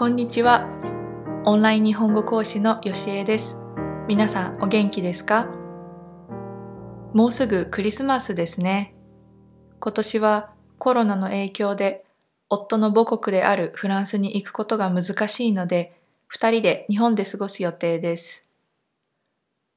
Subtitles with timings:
[0.00, 0.66] こんにちは。
[1.44, 3.58] オンライン日本語講師のよしえです。
[4.08, 5.46] 皆さんお元気ですか？
[7.12, 8.94] もうすぐクリスマスですね。
[9.78, 12.06] 今年はコロナの影響で
[12.48, 15.94] 夫の母国であるフランスに行くことが難しいので、
[16.28, 18.48] 二人で日本で過ごす予定です。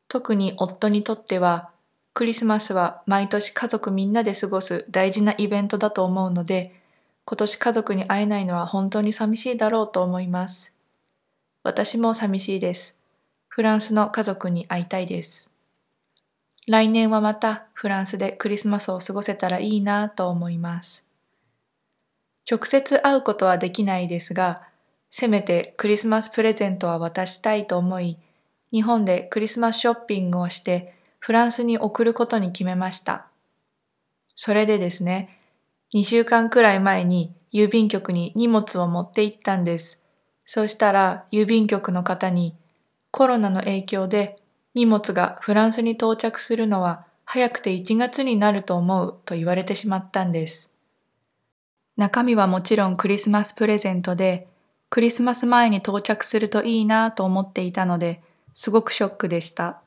[0.07, 1.69] 特に夫にとっては、
[2.13, 6.81] クリスマスは毎年家族みんなで過ごす大事なイベントだと思うので、
[7.25, 10.73] 今年家族に会えないのは本当に寂しいだろうと思います。
[11.63, 12.97] 私も寂しいです。
[13.47, 15.49] フランスの家族に会いたいです。
[16.67, 21.03] 来年はまたフランスでクリスマスを過ごせたらいいなと思います。
[22.49, 24.63] 直接会うことはできないですが、
[25.11, 28.17] せめてクリスマスプレゼントは渡したいと思い、
[28.71, 33.27] 日本でクリスマスショッピングをしてフランスに送ることに決めました。
[34.35, 35.39] それでですね、
[35.93, 39.99] 2週間くらい前に郵便局に荷物を持って行ったんです。
[40.45, 42.55] そうしたら郵便局の方に
[43.11, 44.39] コロナの影響で
[44.73, 50.71] 荷物がフランスに到着するのは早くて1月になると思うと言われてしまったんです。
[51.95, 54.47] 中身はもちろんクリスマスプレゼントで
[54.89, 58.21] クリスマス前に到着するといいなと思っていたので
[58.55, 59.79] すごくショックでした。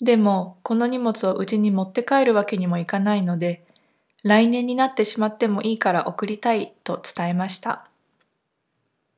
[0.00, 3.64] でもこの荷物をうちに持って帰るわけにもいかないので
[4.24, 7.86] 来年になってしまってもいいから送りたいと伝えました。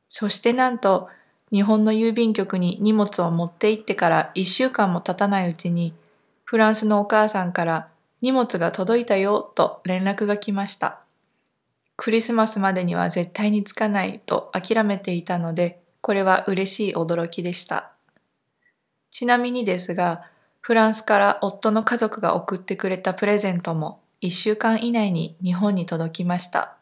[0.09, 1.09] そしてなんと
[1.53, 5.95] 日本の郵便局に荷物を持って行ってから1週間も経たないうちに
[6.45, 7.89] フランスのお母さんから
[8.21, 11.01] 荷物が届いたよと連絡が来ました。
[11.97, 17.93] クリスマスまでには絶対に着かないと諦めていたのでこれは嬉しい驚きでした。
[19.13, 20.25] ちなみにですが
[20.61, 26.77] フランスから夫の家族が送ってくれたプレゼントも1週間以内に日本に届きました。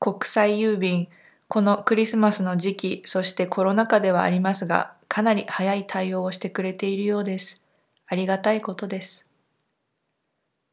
[0.00, 1.08] 国際郵便、
[1.48, 7.62] このクリスマスの時期、そしてコロナ禍ではありますが、かなり早い対応をしてくれているようです。
[8.06, 9.26] ありがたいことです。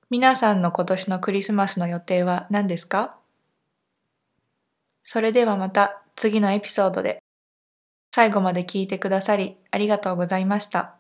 [0.10, 3.18] 皆さんの今年のクリスマスの予定は何ですか？
[5.04, 7.22] それではまた次のエピソードで。
[8.16, 10.99] 最後まで聞いてくださりありがとうございました。